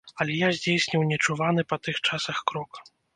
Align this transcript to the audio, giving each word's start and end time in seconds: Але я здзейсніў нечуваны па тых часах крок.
Але 0.23 0.35
я 0.37 0.47
здзейсніў 0.59 1.03
нечуваны 1.11 1.65
па 1.73 1.79
тых 1.89 1.99
часах 2.09 2.41
крок. 2.53 2.81